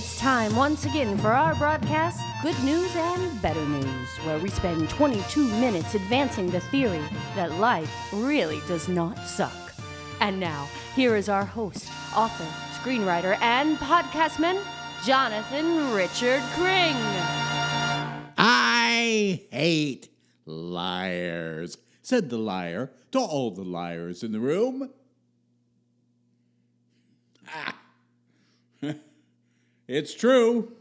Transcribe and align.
It's 0.00 0.18
time 0.18 0.56
once 0.56 0.86
again 0.86 1.18
for 1.18 1.28
our 1.28 1.54
broadcast, 1.56 2.22
Good 2.40 2.58
News 2.64 2.90
and 2.96 3.42
Better 3.42 3.62
News, 3.66 4.08
where 4.24 4.38
we 4.38 4.48
spend 4.48 4.88
22 4.88 5.44
minutes 5.60 5.94
advancing 5.94 6.48
the 6.48 6.60
theory 6.60 7.04
that 7.36 7.52
life 7.58 7.92
really 8.10 8.62
does 8.66 8.88
not 8.88 9.18
suck. 9.26 9.74
And 10.22 10.40
now, 10.40 10.66
here 10.96 11.16
is 11.16 11.28
our 11.28 11.44
host, 11.44 11.90
author, 12.16 12.46
screenwriter, 12.80 13.38
and 13.42 13.76
podcastman, 13.76 14.64
Jonathan 15.04 15.92
Richard 15.92 16.40
Cring. 16.54 16.96
I 18.38 19.44
hate 19.52 20.08
liars, 20.46 21.76
said 22.00 22.30
the 22.30 22.38
liar 22.38 22.90
to 23.12 23.18
all 23.18 23.50
the 23.50 23.64
liars 23.64 24.22
in 24.22 24.32
the 24.32 24.40
room. 24.40 24.88
Ah. 27.46 27.76
it's 29.90 30.14
true. 30.14 30.72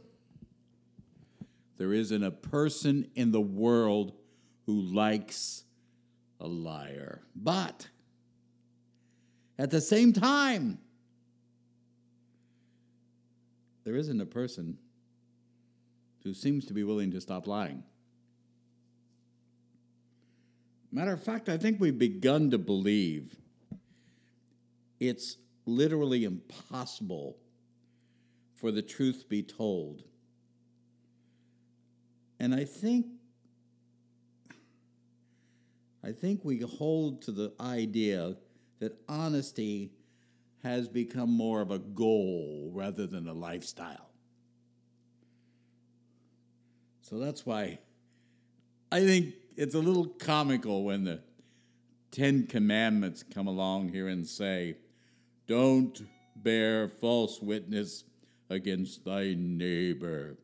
There 1.77 1.94
isn't 1.94 2.23
a 2.23 2.30
person 2.30 3.09
in 3.16 3.32
the 3.32 3.41
world 3.41 4.13
who 4.68 4.82
likes 4.82 5.63
a 6.40 6.48
liar. 6.48 7.23
But 7.35 7.88
at 9.58 9.72
the 9.72 9.82
same 9.82 10.13
time, 10.13 10.77
there 13.84 13.95
isn't 13.95 14.22
a 14.22 14.27
person 14.27 14.77
who 16.23 16.35
seems 16.35 16.66
to 16.66 16.73
be 16.73 16.84
willing 16.84 17.10
to 17.12 17.21
stop 17.21 17.48
lying. 17.48 17.84
Matter 20.91 21.13
of 21.13 21.23
fact, 21.23 21.49
I 21.49 21.57
think 21.57 21.80
we've 21.80 21.98
begun 21.98 22.52
to 22.52 22.60
believe 22.60 23.35
it's 24.99 25.38
literally 25.66 26.26
impossible 26.26 27.38
for 28.59 28.72
the 28.72 28.81
truth 28.81 29.30
be 29.30 29.41
told. 29.41 30.04
And 32.40 32.54
I 32.54 32.66
think 32.66 33.05
I 36.04 36.12
think 36.12 36.46
we 36.46 36.60
hold 36.60 37.21
to 37.24 37.32
the 37.32 37.54
idea 37.60 38.38
that 38.79 38.98
honesty 39.10 39.91
has 40.63 40.88
become 40.88 41.29
more 41.29 41.62
of 41.62 41.71
a 41.71 41.79
goal 41.79 42.71
rather 42.74 43.05
than 43.05 43.27
a 43.27 43.34
lifestyle. 43.34 44.10
So 47.01 47.18
that's 47.18 47.46
why 47.46 47.79
I 48.91 49.05
think 49.05 49.34
it's 49.57 49.76
a 49.76 49.79
little 49.79 50.07
comical 50.07 50.84
when 50.84 51.04
the 51.04 51.21
Ten 52.12 52.48
Commandments 52.48 53.23
come 53.23 53.48
along 53.48 53.90
here 53.90 54.07
and 54.07 54.26
say, 54.26 54.77
Don't 55.48 56.01
bear 56.35 56.88
false 56.88 57.41
witness 57.41 58.04
against 58.49 59.05
thy 59.05 59.35
neighbor. 59.37 60.37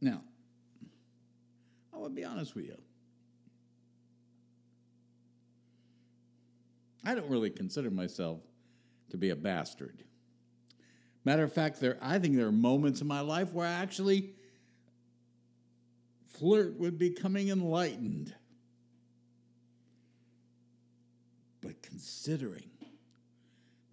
Now, 0.00 0.22
I 1.94 1.98
will 1.98 2.10
be 2.10 2.24
honest 2.24 2.54
with 2.54 2.66
you. 2.66 2.76
I 7.04 7.14
don't 7.14 7.28
really 7.28 7.50
consider 7.50 7.90
myself 7.90 8.40
to 9.10 9.16
be 9.16 9.30
a 9.30 9.36
bastard. 9.36 10.04
Matter 11.24 11.44
of 11.44 11.52
fact, 11.52 11.80
there 11.80 11.98
I 12.02 12.18
think 12.18 12.36
there 12.36 12.46
are 12.46 12.52
moments 12.52 13.00
in 13.00 13.06
my 13.06 13.20
life 13.20 13.52
where 13.52 13.66
I 13.66 13.72
actually 13.72 14.34
flirt 16.26 16.78
with 16.78 16.98
becoming 16.98 17.48
enlightened. 17.48 18.34
But 21.60 21.80
considering 21.82 22.71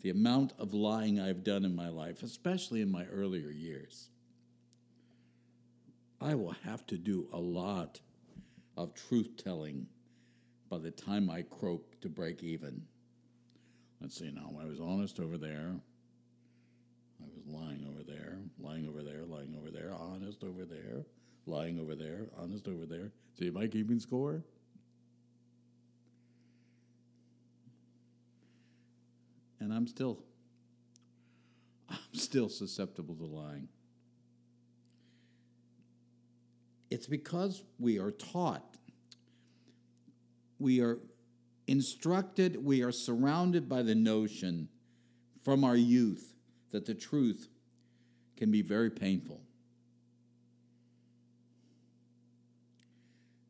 the 0.02 0.10
amount 0.10 0.54
of 0.58 0.74
lying 0.74 1.20
I've 1.20 1.44
done 1.44 1.66
in 1.66 1.76
my 1.76 1.90
life, 1.90 2.24
especially 2.24 2.82
in 2.82 2.92
my 2.92 3.06
earlier 3.06 3.50
years, 3.50 4.10
I 6.22 6.36
will 6.36 6.56
have 6.66 6.86
to 6.88 6.98
do 6.98 7.28
a 7.32 7.40
lot 7.40 8.00
of 8.78 8.94
truth 8.94 9.32
telling 9.44 9.88
by 10.70 10.78
the 10.78 10.92
time 10.92 11.30
I 11.30 11.42
croak 11.44 12.00
to 12.02 12.10
break 12.10 12.44
even. 12.44 12.84
Let's 14.02 14.18
see 14.18 14.32
now, 14.32 14.54
I 14.62 14.66
was 14.66 14.80
honest 14.80 15.20
over 15.20 15.38
there. 15.38 15.76
I 17.22 17.26
was 17.36 17.46
lying 17.48 17.86
over 17.90 18.04
there, 18.04 18.38
lying 18.60 18.88
over 18.88 19.04
there, 19.04 19.26
lying 19.26 19.56
over 19.60 19.72
there, 19.72 19.94
honest 19.94 20.44
over 20.44 20.64
there, 20.64 21.06
lying 21.46 21.80
over 21.80 21.96
there, 21.96 22.28
honest 22.38 22.68
over 22.68 22.86
there. 22.86 23.12
See, 23.38 23.48
am 23.48 23.58
I 23.58 23.68
keeping 23.68 24.00
score? 24.00 24.44
And 29.70 29.78
I'm 29.78 29.86
still, 29.86 30.18
I'm 31.92 32.16
still 32.16 32.50
susceptible 32.50 33.14
to 33.14 33.26
lying. 33.26 33.68
It's 36.90 37.06
because 37.06 37.62
we 37.78 38.00
are 38.00 38.10
taught, 38.10 38.78
we 40.58 40.82
are 40.82 40.98
instructed, 41.68 42.66
we 42.66 42.82
are 42.82 42.92
surrounded 42.92 43.70
by 43.70 43.84
the 43.84 43.94
notion 43.94 44.70
from 45.44 45.64
our 45.64 45.76
youth 45.76 46.34
that 46.72 46.88
the 46.88 46.96
truth 46.96 47.48
can 48.38 48.50
be 48.50 48.64
very 48.64 48.90
painful. 48.90 49.44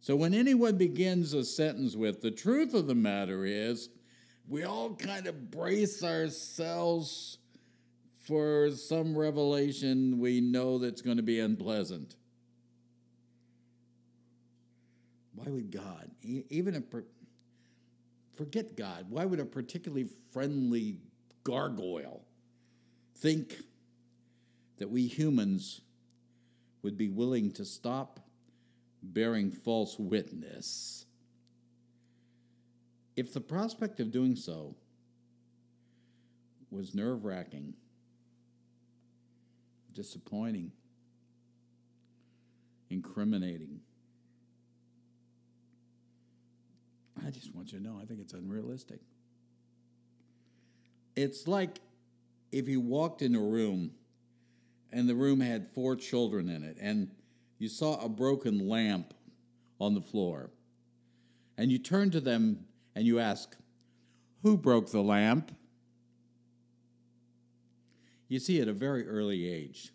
So 0.01 0.17
when 0.17 0.33
anyone 0.33 0.77
begins 0.77 1.31
a 1.31 1.45
sentence 1.45 1.95
with, 1.95 2.21
the 2.21 2.31
truth 2.31 2.73
of 2.73 2.87
the 2.87 2.95
matter 2.95 3.45
is, 3.45 3.87
we 4.49 4.63
all 4.63 4.95
kind 4.95 5.27
of 5.27 5.51
brace 5.51 6.03
ourselves 6.03 7.37
for 8.17 8.71
some 8.71 9.15
revelation 9.15 10.19
we 10.19 10.41
know 10.41 10.79
that's 10.79 11.03
going 11.03 11.17
to 11.17 11.23
be 11.23 11.39
unpleasant. 11.39 12.15
Why 15.35 15.45
would 15.49 15.71
God, 15.71 16.09
even 16.23 16.75
a, 16.75 16.83
forget 18.35 18.75
God, 18.75 19.05
why 19.09 19.23
would 19.23 19.39
a 19.39 19.45
particularly 19.45 20.07
friendly 20.33 20.97
gargoyle 21.43 22.25
think 23.17 23.55
that 24.79 24.89
we 24.89 25.07
humans 25.07 25.81
would 26.81 26.97
be 26.97 27.09
willing 27.09 27.51
to 27.51 27.63
stop 27.63 28.19
bearing 29.03 29.51
false 29.51 29.97
witness 29.99 31.05
if 33.19 33.33
the 33.33 33.41
prospect 33.41 33.99
of 33.99 34.11
doing 34.11 34.33
so 34.33 34.77
was 36.71 36.95
nerve 36.95 37.25
wracking, 37.25 37.73
disappointing, 39.91 40.71
incriminating, 42.89 43.81
I 47.27 47.29
just 47.29 47.53
want 47.53 47.73
you 47.73 47.79
to 47.79 47.83
know 47.83 47.99
I 48.01 48.05
think 48.05 48.21
it's 48.21 48.31
unrealistic. 48.31 49.01
It's 51.17 51.45
like 51.45 51.81
if 52.53 52.69
you 52.69 52.79
walked 52.79 53.21
in 53.21 53.35
a 53.35 53.41
room 53.41 53.91
and 54.93 55.09
the 55.09 55.15
room 55.15 55.41
had 55.41 55.67
four 55.75 55.97
children 55.97 56.47
in 56.47 56.63
it 56.63 56.77
and 56.79 57.11
you 57.57 57.67
saw 57.67 57.99
a 57.99 58.07
broken 58.07 58.69
lamp 58.69 59.13
on 59.77 59.93
the 59.93 60.01
floor 60.01 60.51
and 61.57 61.69
you 61.69 61.77
turned 61.77 62.13
to 62.13 62.21
them 62.21 62.63
and 62.95 63.05
you 63.05 63.19
ask, 63.19 63.55
Who 64.43 64.57
broke 64.57 64.91
the 64.91 65.01
lamp? 65.01 65.55
You 68.27 68.39
see, 68.39 68.61
at 68.61 68.67
a 68.67 68.73
very 68.73 69.07
early 69.07 69.51
age, 69.51 69.91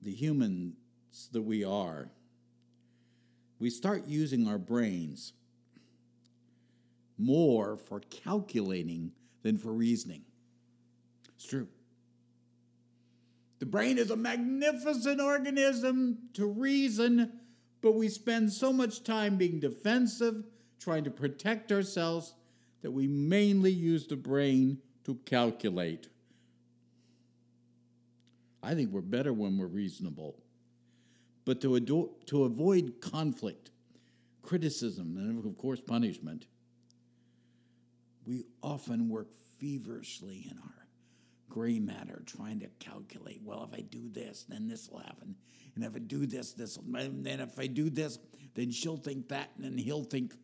the 0.00 0.12
humans 0.12 1.28
that 1.32 1.42
we 1.42 1.64
are, 1.64 2.08
we 3.58 3.70
start 3.70 4.06
using 4.06 4.46
our 4.46 4.58
brains 4.58 5.32
more 7.18 7.76
for 7.76 8.00
calculating 8.00 9.12
than 9.42 9.56
for 9.56 9.72
reasoning. 9.72 10.22
It's 11.34 11.46
true. 11.46 11.68
The 13.58 13.66
brain 13.66 13.98
is 13.98 14.10
a 14.10 14.16
magnificent 14.16 15.20
organism 15.20 16.18
to 16.34 16.46
reason, 16.46 17.32
but 17.80 17.92
we 17.92 18.08
spend 18.08 18.52
so 18.52 18.72
much 18.72 19.02
time 19.02 19.36
being 19.36 19.60
defensive, 19.60 20.44
trying 20.80 21.04
to 21.04 21.10
protect 21.10 21.72
ourselves, 21.72 22.34
that 22.82 22.90
we 22.90 23.06
mainly 23.06 23.72
use 23.72 24.06
the 24.06 24.16
brain 24.16 24.78
to 25.04 25.14
calculate. 25.24 26.08
I 28.62 28.74
think 28.74 28.90
we're 28.90 29.00
better 29.00 29.32
when 29.32 29.58
we're 29.58 29.66
reasonable. 29.66 30.36
But 31.44 31.60
to, 31.60 31.76
ado- 31.76 32.10
to 32.26 32.44
avoid 32.44 33.00
conflict, 33.00 33.70
criticism, 34.42 35.16
and 35.16 35.44
of 35.44 35.56
course 35.56 35.80
punishment, 35.80 36.46
we 38.26 38.44
often 38.62 39.08
work 39.08 39.28
feverishly 39.58 40.48
in 40.50 40.58
our 40.58 40.86
gray 41.48 41.78
matter 41.78 42.22
trying 42.26 42.60
to 42.60 42.68
calculate 42.80 43.40
well 43.42 43.66
if 43.70 43.78
i 43.78 43.80
do 43.80 44.10
this 44.10 44.44
then 44.48 44.68
this 44.68 44.90
will 44.90 44.98
happen 44.98 45.34
and 45.74 45.84
if 45.84 45.94
i 45.96 45.98
do 45.98 46.26
this 46.26 46.52
this 46.52 46.76
will 46.76 46.96
and 47.00 47.24
then 47.24 47.40
if 47.40 47.58
i 47.58 47.66
do 47.66 47.88
this 47.88 48.18
then 48.54 48.70
she'll 48.70 48.96
think 48.96 49.28
that 49.28 49.48
and 49.56 49.64
then 49.64 49.78
he'll 49.78 50.04
think 50.04 50.34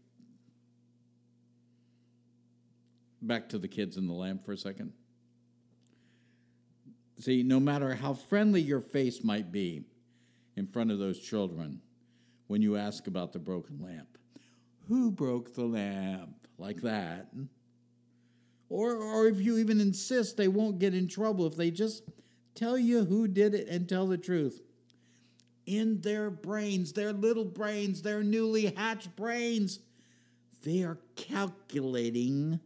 back 3.23 3.49
to 3.49 3.59
the 3.59 3.69
kids 3.69 3.97
in 3.97 4.07
the 4.07 4.13
lamp 4.13 4.45
for 4.45 4.53
a 4.53 4.57
second 4.59 4.93
See, 7.23 7.45
no 7.45 7.61
matter 7.61 7.95
how 7.95 8.15
friendly 8.15 8.61
your 8.61 8.81
face 8.81 9.23
might 9.23 9.53
be 9.53 9.85
in 10.57 10.67
front 10.67 10.91
of 10.91 10.99
those 10.99 11.21
children 11.21 11.81
when 12.49 12.63
you 12.63 12.77
ask 12.77 13.07
about 13.07 13.33
the 13.33 13.39
broken 13.39 13.81
lamp, 13.81 14.19
who 14.89 15.13
broke 15.13 15.55
the 15.55 15.63
lamp? 15.65 16.49
Like 16.59 16.83
that. 16.83 17.33
Or, 18.69 18.97
or 18.97 19.29
if 19.29 19.41
you 19.41 19.59
even 19.59 19.81
insist, 19.81 20.37
they 20.37 20.49
won't 20.49 20.81
get 20.81 20.95
in 20.95 21.07
trouble 21.07 21.47
if 21.47 21.57
they 21.57 21.71
just 21.71 22.03
tell 22.57 22.77
you 22.77 23.05
who 23.05 23.29
did 23.29 23.55
it 23.55 23.69
and 23.69 23.89
tell 23.89 24.09
the 24.09 24.19
truth. 24.19 24.61
In 25.65 26.01
their 26.01 26.29
brains, 26.29 26.93
their 26.93 27.13
little 27.13 27.45
brains, 27.45 28.03
their 28.03 28.25
newly 28.25 28.67
hatched 28.67 29.15
brains, 29.15 29.79
they 30.65 30.83
are 30.83 30.99
calculating 31.15 32.59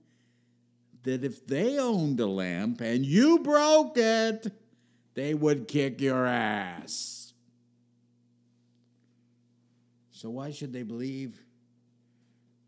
that 1.06 1.24
if 1.24 1.46
they 1.46 1.78
owned 1.78 2.18
a 2.18 2.26
lamp 2.26 2.80
and 2.80 3.06
you 3.06 3.38
broke 3.38 3.96
it, 3.96 4.52
they 5.14 5.34
would 5.34 5.68
kick 5.68 6.00
your 6.00 6.26
ass. 6.26 7.32
So, 10.10 10.30
why 10.30 10.50
should 10.50 10.72
they 10.72 10.82
believe 10.82 11.40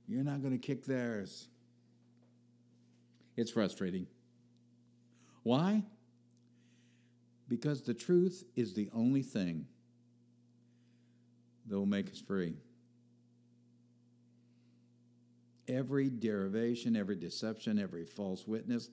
you're 0.06 0.22
not 0.22 0.40
going 0.40 0.52
to 0.52 0.58
kick 0.58 0.84
theirs? 0.84 1.48
It's 3.36 3.50
frustrating. 3.50 4.06
Why? 5.42 5.82
Because 7.48 7.82
the 7.82 7.94
truth 7.94 8.44
is 8.54 8.74
the 8.74 8.88
only 8.94 9.22
thing 9.22 9.66
that 11.66 11.76
will 11.76 11.86
make 11.86 12.08
us 12.10 12.20
free. 12.20 12.54
Every 15.68 16.08
derivation, 16.08 16.96
every 16.96 17.16
deception, 17.16 17.78
every 17.78 18.04
false 18.04 18.46
witness, 18.46 18.88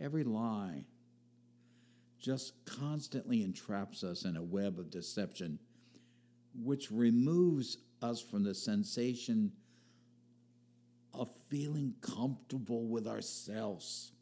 every 0.00 0.24
lie 0.24 0.86
just 2.18 2.54
constantly 2.64 3.42
entraps 3.42 4.02
us 4.02 4.24
in 4.24 4.36
a 4.36 4.42
web 4.42 4.78
of 4.78 4.90
deception, 4.90 5.58
which 6.54 6.90
removes 6.90 7.76
us 8.00 8.22
from 8.22 8.42
the 8.44 8.54
sensation 8.54 9.52
of 11.12 11.28
feeling 11.50 11.94
comfortable 12.00 12.86
with 12.86 13.06
ourselves. 13.06 14.12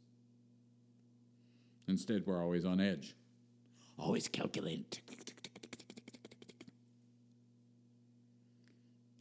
Instead, 1.86 2.26
we're 2.26 2.42
always 2.42 2.64
on 2.64 2.80
edge, 2.80 3.14
always 3.96 4.26
calculating. 4.26 4.84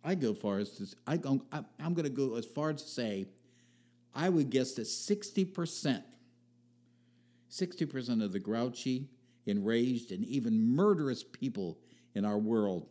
I 0.04 0.16
go 0.16 0.34
far 0.34 0.60
as 0.60 0.72
to 0.78 0.88
I 1.06 1.18
go, 1.18 1.42
I'm 1.52 1.94
going 1.94 2.06
to 2.06 2.10
go 2.10 2.36
as 2.36 2.46
far 2.46 2.72
as 2.72 2.84
to 2.84 2.90
say 2.90 3.28
I 4.14 4.30
would 4.30 4.50
guess 4.50 4.74
that 4.74 4.84
60%, 4.84 6.04
60% 7.50 8.24
of 8.24 8.32
the 8.32 8.40
grouchy, 8.40 9.10
enraged, 9.46 10.12
and 10.12 10.26
even 10.26 10.76
murderous 10.76 11.24
people 11.24 11.78
in 12.14 12.26
our 12.26 12.38
world 12.38 12.90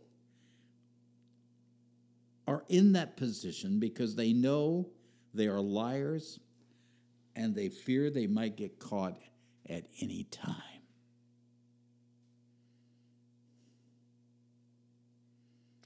are 2.46 2.64
in 2.68 2.92
that 2.92 3.16
position 3.16 3.78
because 3.78 4.16
they 4.16 4.32
know 4.32 4.88
they 5.34 5.46
are 5.46 5.60
liars 5.60 6.40
and 7.36 7.54
they 7.54 7.68
fear 7.68 8.10
they 8.10 8.26
might 8.26 8.56
get 8.56 8.78
caught 8.78 9.18
at 9.68 9.84
any 10.00 10.24
time. 10.24 10.69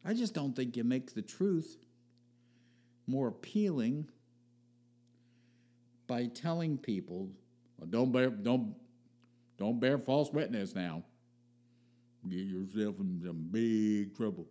I 0.05 0.13
just 0.13 0.35
don't 0.35 0.55
think 0.55 0.77
you 0.77 0.85
make 0.85 1.15
the 1.15 1.23
truth 1.23 1.77
more 3.07 3.29
appealing 3.29 4.09
by 6.07 6.27
telling 6.27 6.77
people, 6.77 7.31
well, 7.79 7.89
don't 7.89 8.13
bear, 8.13 8.29
don't, 8.29 8.75
don't 9.57 9.81
bear 9.81 9.97
false 9.97 10.31
witness 10.31 10.75
now. 10.75 11.03
Get 12.29 12.41
yourself 12.41 13.01
in 13.01 13.23
some 13.25 13.49
big 13.51 14.15
trouble. 14.15 14.47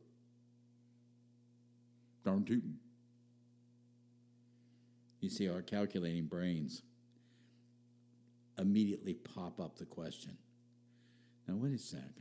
Darn 2.25 2.45
tootin'. 2.45 2.77
You 5.19 5.29
see, 5.29 5.49
our 5.49 5.61
calculating 5.61 6.25
brains 6.25 6.81
immediately 8.57 9.13
pop 9.13 9.59
up 9.59 9.77
the 9.77 9.85
question. 9.85 10.37
Now, 11.47 11.55
wait 11.55 11.73
a 11.73 11.77
second. 11.77 12.11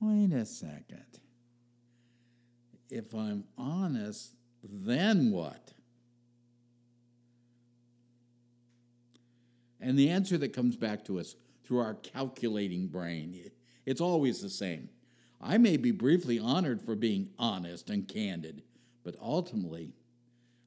Wait 0.00 0.32
a 0.32 0.44
second 0.44 1.20
if 2.90 3.14
I'm 3.14 3.44
honest, 3.56 4.34
then 4.62 5.30
what? 5.30 5.72
And 9.80 9.98
the 9.98 10.10
answer 10.10 10.36
that 10.38 10.52
comes 10.52 10.76
back 10.76 11.04
to 11.04 11.20
us 11.20 11.36
through 11.64 11.78
our 11.78 11.94
calculating 11.94 12.88
brain, 12.88 13.50
it's 13.86 14.00
always 14.00 14.40
the 14.40 14.50
same. 14.50 14.88
I 15.40 15.58
may 15.58 15.76
be 15.76 15.92
briefly 15.92 16.38
honored 16.38 16.82
for 16.82 16.96
being 16.96 17.30
honest 17.38 17.90
and 17.90 18.08
candid, 18.08 18.62
but 19.04 19.14
ultimately, 19.22 19.92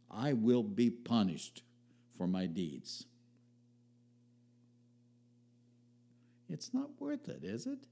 I 0.09 0.33
will 0.33 0.63
be 0.63 0.89
punished 0.89 1.63
for 2.17 2.27
my 2.27 2.45
deeds. 2.45 3.05
It's 6.49 6.73
not 6.73 6.89
worth 6.99 7.29
it, 7.29 7.43
is 7.43 7.65
it? 7.65 7.87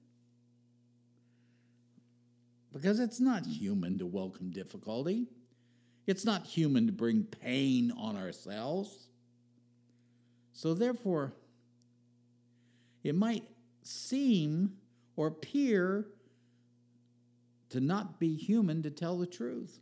Because 2.71 2.99
it's 2.99 3.19
not 3.19 3.45
human 3.45 3.97
to 3.97 4.05
welcome 4.05 4.51
difficulty. 4.51 5.27
It's 6.05 6.25
not 6.25 6.45
human 6.45 6.87
to 6.87 6.91
bring 6.91 7.23
pain 7.23 7.91
on 7.91 8.15
ourselves. 8.15 9.07
So, 10.53 10.73
therefore, 10.73 11.33
it 13.03 13.15
might 13.15 13.43
seem 13.83 14.73
or 15.15 15.27
appear 15.27 16.07
to 17.69 17.79
not 17.79 18.19
be 18.19 18.35
human 18.35 18.83
to 18.83 18.89
tell 18.89 19.17
the 19.17 19.27
truth. 19.27 19.79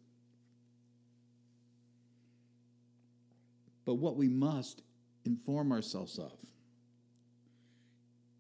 But 3.86 3.96
what 3.96 4.18
we 4.18 4.28
must 4.28 4.82
inform 5.26 5.72
ourselves 5.72 6.20
of 6.20 6.34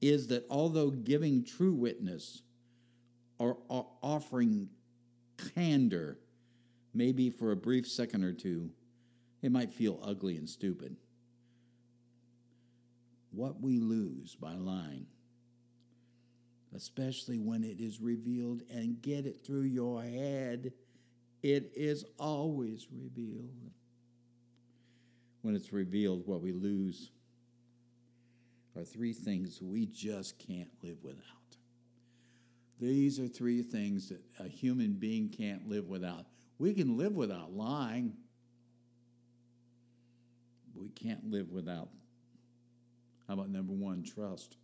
is 0.02 0.28
that 0.28 0.46
although 0.50 0.90
giving 0.90 1.44
true 1.44 1.74
witness 1.74 2.42
offering 4.18 4.68
candor, 5.54 6.18
maybe 6.94 7.30
for 7.30 7.52
a 7.52 7.56
brief 7.56 7.88
second 7.88 8.24
or 8.24 8.34
two, 8.34 8.72
it 9.44 9.52
might 9.52 9.72
feel 9.72 10.00
ugly 10.04 10.36
and 10.38 10.50
stupid. 10.50 10.96
What 13.32 13.62
we 13.62 13.78
lose 13.80 14.36
by 14.36 14.54
lying, 14.54 15.06
especially 16.76 17.38
when 17.38 17.64
it 17.64 17.80
is 17.80 18.02
revealed 18.02 18.64
and 18.72 19.00
get 19.02 19.28
it 19.28 19.46
through 19.46 19.64
your 19.64 20.02
head, 20.02 20.74
it 21.44 21.72
is 21.76 22.04
always 22.18 22.88
revealed. 22.92 23.72
When 25.44 25.56
it's 25.56 25.72
revealed, 25.72 26.24
what 26.26 26.42
we 26.42 26.52
lose 26.52 27.12
are 28.76 28.84
three 28.84 29.14
things 29.14 29.62
we 29.62 29.86
just 29.86 30.40
can't 30.40 30.72
live 30.82 30.98
without. 31.04 31.37
These 32.80 33.20
are 33.20 33.28
three 33.28 33.64
things 33.64 34.10
that 34.10 34.22
a 34.40 34.48
human 34.48 34.94
being 34.94 35.30
can't 35.30 35.68
live 35.68 35.88
without. 35.88 36.26
We 36.60 36.74
can 36.74 36.98
live 36.98 37.14
without 37.14 37.52
lying. 37.52 38.14
We 40.76 40.90
can't 40.90 41.32
live 41.32 41.52
without. 41.52 41.90
How 43.28 43.34
about 43.34 43.50
number 43.50 43.74
one, 43.74 44.04
trust? 44.04 44.58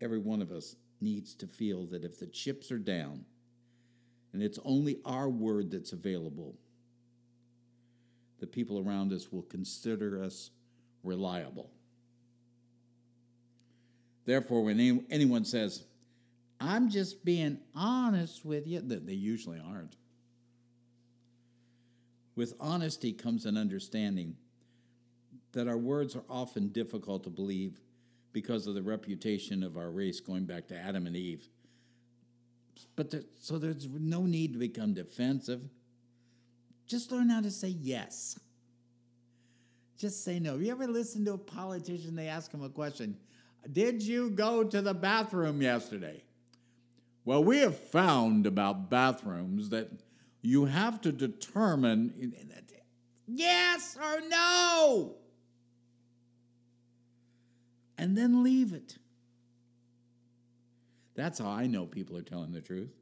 Every 0.00 0.18
one 0.18 0.42
of 0.42 0.50
us 0.52 0.76
needs 1.00 1.34
to 1.36 1.46
feel 1.46 1.86
that 1.86 2.04
if 2.04 2.18
the 2.18 2.26
chips 2.26 2.70
are 2.70 2.78
down 2.78 3.24
and 4.32 4.42
it's 4.42 4.58
only 4.64 4.98
our 5.04 5.28
word 5.28 5.70
that's 5.70 5.92
available, 5.92 6.56
the 8.38 8.46
people 8.46 8.78
around 8.78 9.12
us 9.12 9.32
will 9.32 9.42
consider 9.42 10.22
us 10.22 10.50
reliable. 11.02 11.70
Therefore, 14.30 14.62
when 14.62 15.04
anyone 15.10 15.44
says, 15.44 15.82
I'm 16.60 16.88
just 16.88 17.24
being 17.24 17.58
honest 17.74 18.44
with 18.44 18.64
you, 18.64 18.80
that 18.80 19.04
they 19.04 19.12
usually 19.12 19.58
aren't. 19.58 19.96
With 22.36 22.54
honesty 22.60 23.12
comes 23.12 23.44
an 23.44 23.56
understanding 23.56 24.36
that 25.50 25.66
our 25.66 25.76
words 25.76 26.14
are 26.14 26.22
often 26.30 26.68
difficult 26.68 27.24
to 27.24 27.30
believe 27.30 27.80
because 28.32 28.68
of 28.68 28.76
the 28.76 28.82
reputation 28.82 29.64
of 29.64 29.76
our 29.76 29.90
race 29.90 30.20
going 30.20 30.44
back 30.44 30.68
to 30.68 30.76
Adam 30.76 31.08
and 31.08 31.16
Eve. 31.16 31.48
But 32.94 33.10
there, 33.10 33.22
so 33.40 33.58
there's 33.58 33.88
no 33.88 34.26
need 34.26 34.52
to 34.52 34.60
become 34.60 34.94
defensive. 34.94 35.60
Just 36.86 37.10
learn 37.10 37.30
how 37.30 37.40
to 37.40 37.50
say 37.50 37.74
yes. 37.80 38.38
Just 39.98 40.22
say 40.22 40.38
no. 40.38 40.52
Have 40.52 40.62
you 40.62 40.70
ever 40.70 40.86
listened 40.86 41.26
to 41.26 41.32
a 41.32 41.38
politician? 41.38 42.14
They 42.14 42.28
ask 42.28 42.54
him 42.54 42.62
a 42.62 42.68
question. 42.68 43.16
Did 43.70 44.02
you 44.02 44.30
go 44.30 44.64
to 44.64 44.80
the 44.80 44.94
bathroom 44.94 45.62
yesterday? 45.62 46.22
Well, 47.24 47.44
we 47.44 47.58
have 47.58 47.78
found 47.78 48.46
about 48.46 48.90
bathrooms 48.90 49.68
that 49.68 49.90
you 50.42 50.64
have 50.66 51.00
to 51.02 51.12
determine 51.12 52.32
yes 53.26 53.96
or 54.00 54.20
no. 54.28 55.16
and 58.00 58.16
then 58.16 58.42
leave 58.42 58.72
it. 58.72 58.96
That's 61.14 61.38
how 61.38 61.50
I 61.50 61.66
know 61.66 61.84
people 61.84 62.16
are 62.16 62.22
telling 62.22 62.50
the 62.50 62.62
truth. 62.62 62.94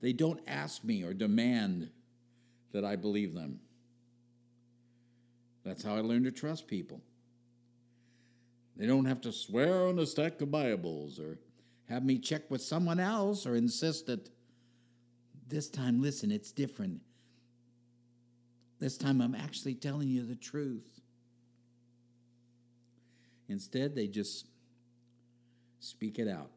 They 0.00 0.12
don't 0.12 0.40
ask 0.46 0.84
me 0.84 1.02
or 1.02 1.12
demand 1.12 1.90
that 2.70 2.84
I 2.84 2.94
believe 2.94 3.34
them. 3.34 3.58
That's 5.64 5.82
how 5.82 5.96
I 5.96 6.02
learned 6.02 6.26
to 6.26 6.30
trust 6.30 6.68
people. 6.68 7.00
They 8.76 8.86
don't 8.86 9.06
have 9.06 9.20
to 9.22 9.32
swear 9.32 9.86
on 9.86 9.98
a 9.98 10.06
stack 10.06 10.40
of 10.40 10.50
Bibles 10.50 11.18
or 11.18 11.38
have 11.88 12.04
me 12.04 12.18
check 12.18 12.50
with 12.50 12.60
someone 12.60 13.00
else 13.00 13.46
or 13.46 13.56
insist 13.56 14.06
that 14.06 14.28
this 15.48 15.68
time, 15.68 16.02
listen, 16.02 16.30
it's 16.30 16.52
different. 16.52 17.00
This 18.78 18.98
time 18.98 19.20
I'm 19.20 19.34
actually 19.34 19.74
telling 19.74 20.08
you 20.08 20.26
the 20.26 20.34
truth. 20.34 21.00
Instead, 23.48 23.94
they 23.94 24.08
just 24.08 24.46
speak 25.80 26.18
it 26.18 26.28
out. 26.28 26.50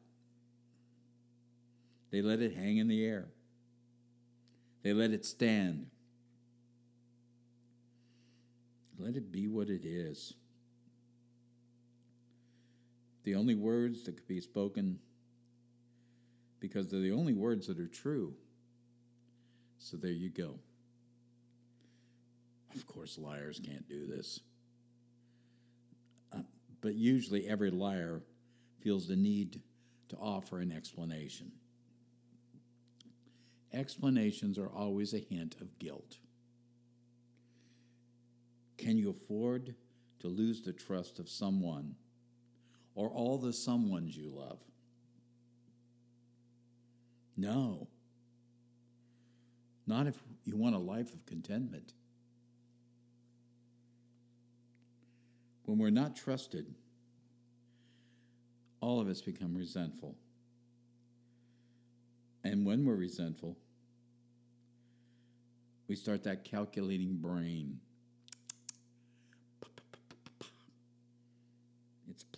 They 2.11 2.21
let 2.21 2.41
it 2.41 2.55
hang 2.55 2.77
in 2.77 2.87
the 2.87 3.05
air. 3.05 3.27
They 4.81 4.93
let 4.93 5.11
it 5.11 5.25
stand. 5.25 5.85
Let 8.97 9.15
it 9.15 9.31
be 9.31 9.47
what 9.47 9.69
it 9.69 9.85
is. 9.85 10.33
The 13.29 13.35
only 13.35 13.53
words 13.53 14.05
that 14.05 14.13
could 14.13 14.27
be 14.27 14.41
spoken 14.41 14.97
because 16.59 16.89
they're 16.89 16.99
the 16.99 17.11
only 17.11 17.33
words 17.33 17.67
that 17.67 17.79
are 17.79 17.85
true. 17.85 18.33
So 19.77 19.97
there 19.97 20.09
you 20.09 20.31
go. 20.31 20.55
Of 22.73 22.87
course, 22.87 23.19
liars 23.19 23.61
can't 23.63 23.87
do 23.87 24.07
this. 24.07 24.39
Uh, 26.33 26.39
but 26.81 26.95
usually, 26.95 27.47
every 27.47 27.69
liar 27.69 28.23
feels 28.81 29.07
the 29.07 29.15
need 29.15 29.61
to 30.07 30.15
offer 30.15 30.57
an 30.57 30.71
explanation. 30.71 31.51
Explanations 33.71 34.57
are 34.57 34.69
always 34.69 35.13
a 35.13 35.19
hint 35.19 35.53
of 35.61 35.77
guilt. 35.77 36.17
Can 38.79 38.97
you 38.97 39.11
afford 39.11 39.75
to 40.21 40.27
lose 40.27 40.63
the 40.63 40.73
trust 40.73 41.19
of 41.19 41.29
someone 41.29 41.93
or 42.99 43.07
all 43.07 43.37
the 43.37 43.51
someones 43.51 44.13
you 44.13 44.29
love? 44.29 44.59
No. 47.37 47.87
Not 49.87 50.05
if 50.05 50.17
you 50.43 50.57
want 50.57 50.75
a 50.75 50.79
life 50.79 51.13
of 51.13 51.25
contentment. 51.25 51.93
When 55.63 55.77
we're 55.77 55.91
not 55.91 56.17
trusted, 56.17 56.75
all 58.81 58.99
of 58.99 59.07
us 59.07 59.21
become 59.21 59.55
resentful. 59.55 60.17
And 62.43 62.65
when 62.65 62.83
we're 62.83 62.95
resentful, 62.95 63.55
we 65.87 65.95
start 65.95 66.25
that 66.25 66.43
calculating 66.43 67.15
brain. 67.15 67.79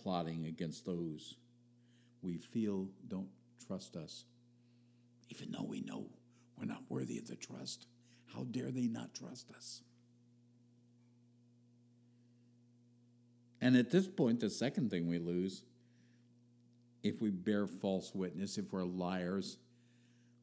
Plotting 0.02 0.46
against 0.46 0.84
those 0.84 1.36
we 2.22 2.38
feel 2.38 2.88
don't 3.08 3.28
trust 3.66 3.96
us, 3.96 4.24
even 5.28 5.50
though 5.50 5.66
we 5.66 5.80
know 5.80 6.06
we're 6.56 6.64
not 6.64 6.82
worthy 6.88 7.18
of 7.18 7.26
the 7.26 7.36
trust. 7.36 7.86
How 8.34 8.44
dare 8.44 8.70
they 8.70 8.86
not 8.86 9.14
trust 9.14 9.50
us? 9.56 9.82
And 13.60 13.76
at 13.76 13.90
this 13.90 14.08
point, 14.08 14.40
the 14.40 14.50
second 14.50 14.90
thing 14.90 15.08
we 15.08 15.18
lose, 15.18 15.62
if 17.02 17.20
we 17.20 17.30
bear 17.30 17.66
false 17.66 18.12
witness, 18.14 18.58
if 18.58 18.72
we're 18.72 18.84
liars, 18.84 19.58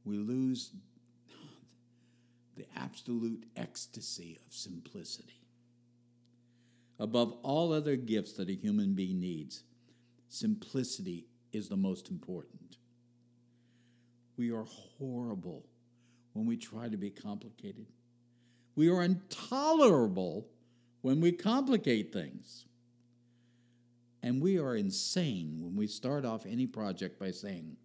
we 0.05 0.17
lose 0.17 0.71
the 2.55 2.65
absolute 2.75 3.45
ecstasy 3.55 4.37
of 4.45 4.53
simplicity. 4.53 5.38
Above 6.99 7.33
all 7.43 7.71
other 7.71 7.95
gifts 7.95 8.33
that 8.33 8.49
a 8.49 8.53
human 8.53 8.93
being 8.93 9.19
needs, 9.19 9.63
simplicity 10.27 11.27
is 11.53 11.69
the 11.69 11.77
most 11.77 12.09
important. 12.09 12.77
We 14.37 14.51
are 14.51 14.65
horrible 14.65 15.65
when 16.33 16.45
we 16.45 16.57
try 16.57 16.89
to 16.89 16.97
be 16.97 17.09
complicated. 17.09 17.87
We 18.75 18.89
are 18.89 19.01
intolerable 19.01 20.47
when 21.01 21.21
we 21.21 21.31
complicate 21.31 22.13
things. 22.13 22.65
And 24.21 24.41
we 24.41 24.59
are 24.59 24.75
insane 24.75 25.59
when 25.61 25.75
we 25.75 25.87
start 25.87 26.25
off 26.25 26.45
any 26.45 26.67
project 26.67 27.19
by 27.19 27.31
saying, 27.31 27.77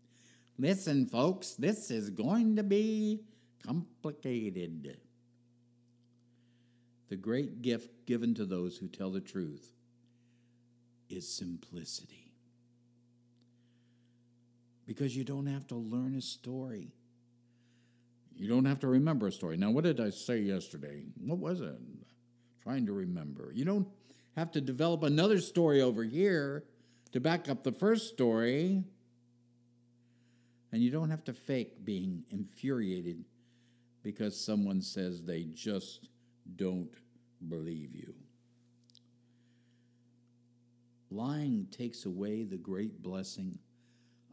Listen, 0.59 1.07
folks, 1.07 1.55
this 1.55 1.91
is 1.91 2.11
going 2.11 2.57
to 2.57 2.63
be 2.63 3.23
complicated. 3.65 4.99
The 7.09 7.17
great 7.17 7.63
gift 7.63 8.07
given 8.07 8.35
to 8.35 8.45
those 8.45 8.77
who 8.77 8.89
tell 8.89 9.11
the 9.11 9.21
truth 9.21 9.73
is 11.09 11.29
simplicity. 11.29 12.33
Because 14.87 15.17
you 15.17 15.25
don't 15.25 15.47
have 15.47 15.67
to 15.69 15.75
learn 15.75 16.15
a 16.15 16.21
story. 16.21 16.93
You 18.37 18.49
don't 18.49 18.65
have 18.65 18.81
to 18.81 18.89
remember 18.89 19.29
a 19.29 19.33
story. 19.33 19.57
Now, 19.57 19.71
what 19.71 19.85
did 19.85 20.01
I 20.01 20.11
say 20.11 20.41
yesterday? 20.41 21.05
What 21.19 21.39
was 21.39 21.61
it? 21.61 21.79
trying 22.65 22.87
to 22.87 22.93
remember. 22.93 23.53
You 23.55 23.67
don't 23.67 23.87
have 24.37 24.51
to 24.53 24.61
develop 24.61 25.03
another 25.03 25.39
story 25.39 25.83
over 25.83 26.03
here 26.03 26.65
to 27.13 27.21
back 27.21 27.49
up 27.49 27.63
the 27.63 27.73
first 27.73 28.09
story. 28.09 28.83
And 30.73 30.83
you 30.83 30.91
don't 30.91 31.11
have 31.11 31.23
to 31.25 31.33
fake 31.33 31.85
being 31.85 32.25
infuriated 32.31 33.25
because 34.03 34.39
someone 34.39 34.81
says 34.81 35.23
they 35.23 35.45
just 35.45 36.09
don't 36.57 36.91
believe 37.49 37.95
you. 37.95 38.15
Lying 41.11 41.67
takes 41.71 42.07
away 42.07 42.45
the 42.45 42.57
great 42.57 43.03
blessing 43.03 43.59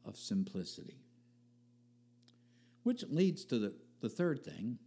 of 0.05 0.17
simplicity. 0.17 0.97
Which 2.83 3.03
leads 3.09 3.45
to 3.45 3.59
the, 3.59 3.75
the 4.01 4.09
third 4.09 4.43
thing, 4.43 4.79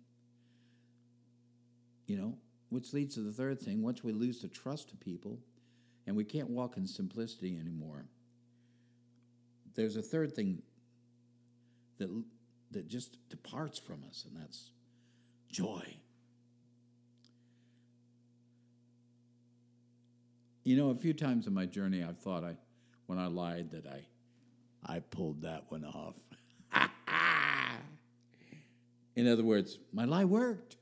you 2.07 2.17
know, 2.17 2.37
which 2.71 2.93
leads 2.93 3.15
to 3.15 3.21
the 3.21 3.33
third 3.33 3.61
thing. 3.61 3.83
Once 3.83 4.03
we 4.03 4.13
lose 4.13 4.41
the 4.41 4.49
trust 4.49 4.93
of 4.93 4.99
people 4.99 5.39
and 6.07 6.17
we 6.17 6.25
can't 6.25 6.51
walk 6.51 6.77
in 6.77 6.87
simplicity 6.87 7.57
anymore, 7.59 8.07
there's 9.75 9.97
a 9.97 10.03
third 10.03 10.35
thing 10.35 10.63
that, 11.99 12.25
that 12.73 12.89
just 12.89 13.17
departs 13.29 13.79
from 13.79 14.03
us, 14.09 14.25
and 14.29 14.41
that's 14.41 14.71
joy. 15.51 15.97
You 20.65 20.77
know, 20.79 20.89
a 20.89 20.95
few 20.95 21.13
times 21.13 21.47
in 21.47 21.53
my 21.53 21.67
journey, 21.67 22.03
I've 22.03 22.19
thought 22.19 22.43
I, 22.43 22.57
when 23.07 23.19
I 23.19 23.27
lied, 23.27 23.71
that 23.73 23.87
I, 23.87 24.07
I 24.95 25.01
pulled 25.01 25.43
that 25.43 25.65
one 25.69 25.85
off. 25.85 26.15
in 29.15 29.29
other 29.29 29.45
words, 29.45 29.79
my 29.93 30.07
lie 30.07 30.25
worked. 30.25 30.77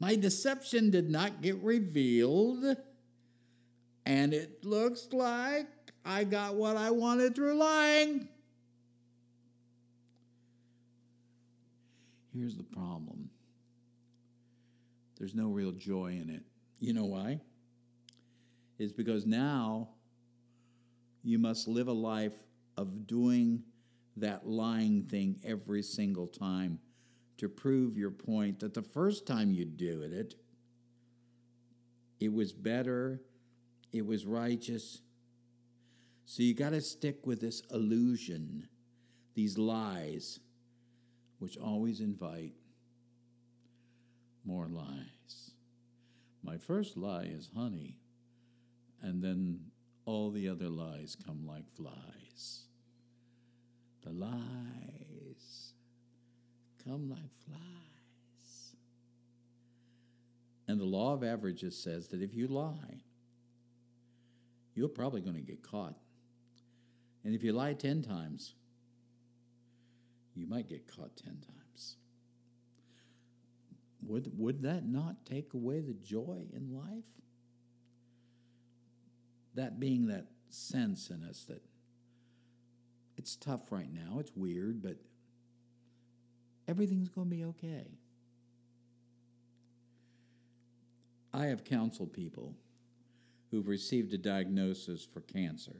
My 0.00 0.16
deception 0.16 0.90
did 0.90 1.10
not 1.10 1.42
get 1.42 1.56
revealed, 1.62 2.76
and 4.06 4.32
it 4.32 4.64
looks 4.64 5.08
like 5.12 5.68
I 6.06 6.24
got 6.24 6.54
what 6.54 6.78
I 6.78 6.90
wanted 6.90 7.34
through 7.34 7.54
lying. 7.54 8.28
Here's 12.34 12.56
the 12.56 12.64
problem 12.64 13.30
there's 15.18 15.34
no 15.34 15.48
real 15.48 15.72
joy 15.72 16.18
in 16.20 16.30
it. 16.30 16.42
You 16.80 16.92
know 16.92 17.04
why? 17.04 17.40
It's 18.78 18.92
because 18.92 19.26
now 19.26 19.88
you 21.22 21.38
must 21.38 21.68
live 21.68 21.88
a 21.88 21.92
life 21.92 22.34
of 22.76 23.06
doing 23.06 23.62
that 24.16 24.46
lying 24.46 25.04
thing 25.04 25.40
every 25.44 25.82
single 25.82 26.26
time 26.26 26.78
to 27.38 27.48
prove 27.48 27.96
your 27.96 28.10
point 28.10 28.60
that 28.60 28.74
the 28.74 28.82
first 28.82 29.26
time 29.26 29.52
you 29.52 29.64
do 29.64 30.02
it, 30.02 30.34
it 32.20 32.32
was 32.32 32.52
better, 32.52 33.20
it 33.92 34.06
was 34.06 34.26
righteous. 34.26 35.00
So 36.26 36.42
you 36.42 36.54
got 36.54 36.70
to 36.70 36.80
stick 36.80 37.26
with 37.26 37.40
this 37.40 37.62
illusion, 37.70 38.68
these 39.34 39.58
lies, 39.58 40.40
which 41.38 41.56
always 41.56 42.00
invite 42.00 42.54
more 44.44 44.68
lies. 44.68 45.52
My 46.42 46.58
first 46.58 46.96
lie 46.96 47.24
is 47.24 47.50
honey, 47.56 47.98
and 49.04 49.22
then 49.22 49.60
all 50.06 50.30
the 50.30 50.48
other 50.48 50.68
lies 50.68 51.14
come 51.26 51.46
like 51.46 51.70
flies. 51.76 52.64
The 54.02 54.10
lies 54.10 55.72
come 56.82 57.10
like 57.10 57.34
flies. 57.46 58.74
And 60.66 60.80
the 60.80 60.84
law 60.84 61.12
of 61.12 61.22
averages 61.22 61.76
says 61.76 62.08
that 62.08 62.22
if 62.22 62.34
you 62.34 62.48
lie, 62.48 63.02
you're 64.74 64.88
probably 64.88 65.20
going 65.20 65.36
to 65.36 65.42
get 65.42 65.62
caught. 65.62 65.94
And 67.24 67.34
if 67.34 67.42
you 67.42 67.52
lie 67.52 67.74
10 67.74 68.02
times, 68.02 68.54
you 70.34 70.46
might 70.46 70.68
get 70.68 70.90
caught 70.90 71.14
10 71.16 71.42
times. 71.46 71.96
Would, 74.02 74.38
would 74.38 74.62
that 74.62 74.86
not 74.86 75.26
take 75.26 75.52
away 75.52 75.80
the 75.80 75.94
joy 75.94 76.46
in 76.54 76.74
life? 76.74 77.23
That 79.54 79.78
being 79.78 80.06
that 80.08 80.26
sense 80.50 81.10
in 81.10 81.22
us 81.24 81.44
that 81.48 81.62
it's 83.16 83.36
tough 83.36 83.70
right 83.70 83.92
now, 83.92 84.18
it's 84.18 84.32
weird, 84.34 84.82
but 84.82 84.96
everything's 86.66 87.08
going 87.08 87.30
to 87.30 87.36
be 87.36 87.44
okay. 87.44 87.98
I 91.32 91.46
have 91.46 91.64
counseled 91.64 92.12
people 92.12 92.54
who've 93.50 93.66
received 93.66 94.12
a 94.14 94.18
diagnosis 94.18 95.04
for 95.04 95.20
cancer, 95.20 95.76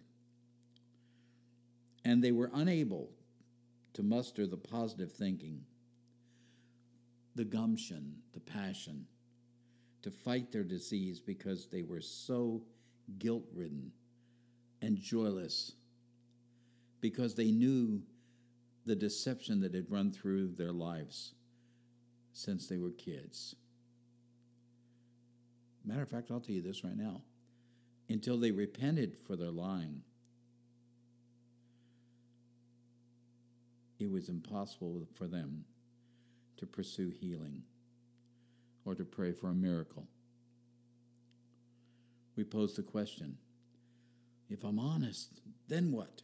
and 2.04 2.23
they 2.23 2.33
were 2.33 2.50
unable 2.54 3.11
to 3.95 4.02
muster 4.02 4.47
the 4.47 4.57
positive 4.57 5.12
thinking, 5.12 5.62
the 7.35 7.45
gumption, 7.45 8.16
the 8.33 8.40
passion 8.40 9.07
to 10.02 10.11
fight 10.11 10.52
their 10.52 10.64
disease 10.64 11.19
because 11.21 11.66
they 11.66 11.83
were 11.83 12.00
so 12.00 12.62
guilt 13.19 13.45
ridden 13.55 13.93
and 14.81 14.99
joyless 14.99 15.73
because 17.01 17.35
they 17.35 17.51
knew 17.51 18.03
the 18.87 18.95
deception 18.95 19.61
that 19.61 19.75
had 19.75 19.91
run 19.91 20.13
through 20.13 20.53
their 20.53 20.73
lives 20.73 21.35
since 22.33 22.67
they 22.67 22.77
were 22.77 22.91
kids. 22.91 23.55
Matter 25.85 26.03
of 26.03 26.09
fact, 26.09 26.31
I'll 26.31 26.41
tell 26.41 26.55
you 26.55 26.63
this 26.63 26.85
right 26.85 26.97
now. 26.97 27.23
Until 28.09 28.39
they 28.39 28.51
repented 28.51 29.17
for 29.27 29.37
their 29.37 29.51
lying, 29.51 30.03
it 33.99 34.11
was 34.11 34.29
impossible 34.29 35.07
for 35.15 35.27
them 35.27 35.65
to 36.59 36.67
pursue 36.67 37.11
healing 37.11 37.63
or 38.85 38.95
to 38.95 39.05
pray 39.05 39.33
for 39.33 39.49
a 39.49 39.55
miracle. 39.55 40.07
We 42.37 42.45
pose 42.45 42.75
the 42.75 42.83
question 42.83 43.38
if 44.50 44.62
I'm 44.62 44.79
honest, 44.79 45.41
then 45.69 45.91
what? 45.91 46.23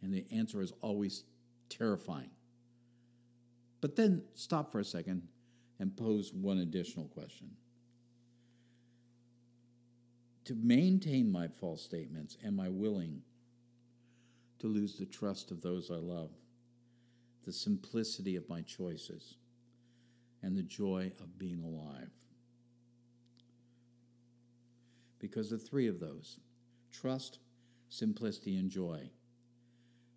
And 0.00 0.12
the 0.12 0.26
answer 0.32 0.62
is 0.62 0.72
always 0.80 1.24
terrifying. 1.68 2.30
But 3.80 3.96
then 3.96 4.22
stop 4.34 4.70
for 4.70 4.80
a 4.80 4.84
second 4.84 5.28
and 5.78 5.96
pose 5.96 6.32
one 6.32 6.58
additional 6.58 7.06
question. 7.06 7.50
To 10.44 10.54
maintain 10.54 11.30
my 11.30 11.48
false 11.48 11.82
statements, 11.82 12.36
am 12.44 12.60
I 12.60 12.68
willing 12.68 13.22
to 14.58 14.66
lose 14.66 14.96
the 14.96 15.06
trust 15.06 15.50
of 15.50 15.62
those 15.62 15.90
I 15.90 15.96
love, 15.96 16.30
the 17.44 17.52
simplicity 17.52 18.36
of 18.36 18.48
my 18.48 18.62
choices, 18.62 19.34
and 20.42 20.56
the 20.56 20.62
joy 20.62 21.12
of 21.20 21.38
being 21.38 21.62
alive? 21.62 22.10
Because 25.22 25.48
the 25.48 25.56
three 25.56 25.88
of 25.88 26.00
those 26.00 26.38
trust, 26.92 27.38
simplicity, 27.88 28.58
and 28.58 28.70
joy 28.70 29.08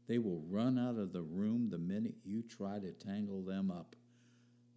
they 0.07 0.17
will 0.17 0.43
run 0.49 0.77
out 0.77 0.97
of 0.97 1.13
the 1.13 1.21
room 1.21 1.69
the 1.69 1.77
minute 1.77 2.15
you 2.23 2.43
try 2.43 2.79
to 2.79 2.91
tangle 2.91 3.41
them 3.41 3.71
up 3.71 3.95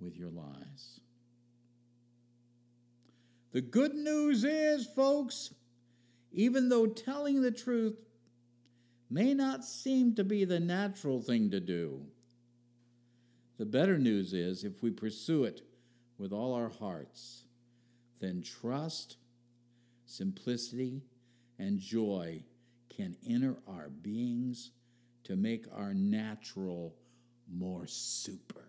with 0.00 0.16
your 0.16 0.30
lies. 0.30 1.00
The 3.52 3.60
good 3.60 3.94
news 3.94 4.44
is, 4.44 4.86
folks, 4.86 5.54
even 6.32 6.68
though 6.68 6.86
telling 6.86 7.42
the 7.42 7.50
truth 7.50 7.96
may 9.10 9.34
not 9.34 9.64
seem 9.64 10.14
to 10.14 10.24
be 10.24 10.44
the 10.44 10.60
natural 10.60 11.20
thing 11.20 11.50
to 11.50 11.60
do, 11.60 12.02
the 13.58 13.66
better 13.66 13.98
news 13.98 14.32
is 14.32 14.64
if 14.64 14.82
we 14.82 14.90
pursue 14.90 15.44
it 15.44 15.62
with 16.16 16.32
all 16.32 16.54
our 16.54 16.68
hearts, 16.68 17.44
then 18.20 18.42
trust, 18.42 19.16
simplicity, 20.08 21.02
and 21.58 21.78
joy 21.78 22.42
can 22.88 23.16
enter 23.28 23.56
our 23.68 23.88
beings 23.88 24.70
to 25.24 25.36
make 25.36 25.66
our 25.76 25.92
natural 25.94 26.94
more 27.48 27.86
super. 27.86 28.64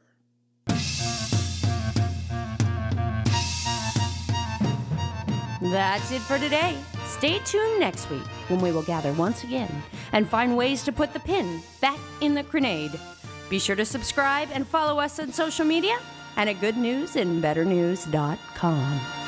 That's 5.61 6.11
it 6.11 6.21
for 6.21 6.39
today. 6.39 6.77
Stay 7.05 7.39
tuned 7.39 7.79
next 7.79 8.09
week 8.09 8.25
when 8.47 8.61
we 8.61 8.71
will 8.71 8.83
gather 8.83 9.11
once 9.13 9.43
again 9.43 9.83
and 10.13 10.27
find 10.27 10.55
ways 10.55 10.83
to 10.83 10.91
put 10.91 11.13
the 11.13 11.19
pin 11.19 11.61
back 11.81 11.99
in 12.21 12.33
the 12.33 12.43
grenade. 12.43 12.97
Be 13.49 13.59
sure 13.59 13.75
to 13.75 13.85
subscribe 13.85 14.49
and 14.53 14.67
follow 14.67 14.99
us 14.99 15.19
on 15.19 15.33
social 15.33 15.65
media 15.65 15.97
and 16.37 16.49
at 16.49 16.57
goodnewsandbetternews.com. 16.57 19.18